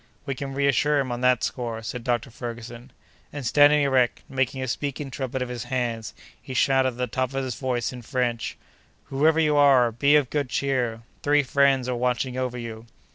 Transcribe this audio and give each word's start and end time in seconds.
"We 0.25 0.33
can 0.33 0.55
reassure 0.55 0.99
him, 0.99 1.11
on 1.11 1.21
that 1.21 1.43
score," 1.43 1.83
said 1.83 2.03
Dr. 2.03 2.31
Ferguson—and, 2.31 3.45
standing 3.45 3.83
erect, 3.83 4.23
making 4.27 4.63
a 4.63 4.67
speaking 4.67 5.11
trumpet 5.11 5.43
of 5.43 5.49
his 5.49 5.65
hands, 5.65 6.15
he 6.41 6.55
shouted 6.55 6.87
at 6.93 6.97
the 6.97 7.05
top 7.05 7.35
of 7.35 7.43
his 7.43 7.53
voice, 7.59 7.93
in 7.93 8.01
French: 8.01 8.57
"Whoever 9.11 9.39
you 9.39 9.57
are, 9.57 9.91
be 9.91 10.15
of 10.15 10.31
good 10.31 10.49
cheer! 10.49 11.03
Three 11.21 11.43
friends 11.43 11.87
are 11.87 11.93
watching 11.95 12.35
over 12.35 12.57
you." 12.57 12.87